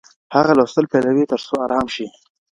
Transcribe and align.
هغه 0.35 0.51
لوستل 0.59 0.85
پیلوي 0.91 1.25
ترڅو 1.31 1.53
ارام 1.65 1.85
شي. 1.95 2.05